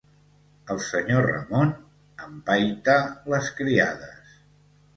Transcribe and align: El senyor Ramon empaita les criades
El 0.75 0.79
senyor 0.85 1.21
Ramon 1.31 1.75
empaita 2.29 2.97
les 3.35 3.53
criades 3.61 4.37